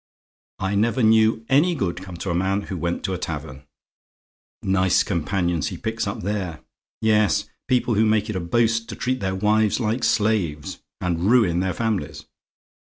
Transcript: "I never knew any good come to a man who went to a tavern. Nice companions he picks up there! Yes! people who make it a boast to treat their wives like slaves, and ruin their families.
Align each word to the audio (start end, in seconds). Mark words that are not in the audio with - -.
"I 0.57 0.73
never 0.73 1.03
knew 1.03 1.45
any 1.47 1.75
good 1.75 2.01
come 2.01 2.17
to 2.17 2.31
a 2.31 2.33
man 2.33 2.61
who 2.63 2.77
went 2.79 3.03
to 3.03 3.13
a 3.13 3.19
tavern. 3.19 3.67
Nice 4.63 5.03
companions 5.03 5.67
he 5.67 5.77
picks 5.77 6.07
up 6.07 6.23
there! 6.23 6.61
Yes! 7.03 7.47
people 7.67 7.93
who 7.93 8.05
make 8.07 8.27
it 8.27 8.35
a 8.35 8.39
boast 8.39 8.89
to 8.89 8.95
treat 8.95 9.19
their 9.19 9.35
wives 9.35 9.79
like 9.79 10.03
slaves, 10.03 10.79
and 11.01 11.29
ruin 11.29 11.59
their 11.59 11.71
families. 11.75 12.25